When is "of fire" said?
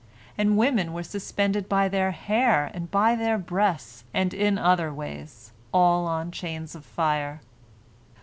6.73-7.39